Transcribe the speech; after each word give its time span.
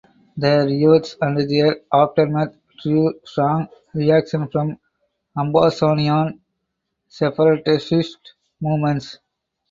The 0.35 0.65
riots 0.67 1.15
and 1.21 1.47
their 1.47 1.77
aftermath 1.93 2.55
drew 2.81 3.13
strong 3.23 3.67
reactions 3.93 4.49
from 4.51 4.79
Ambazonian 5.37 6.39
separatist 7.07 8.17
movements. 8.59 9.19